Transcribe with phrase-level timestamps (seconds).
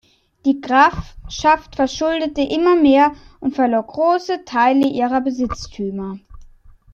[0.47, 6.17] Die Grafschaft verschuldete immer mehr und verlor große Teil ihrer Besitztümer.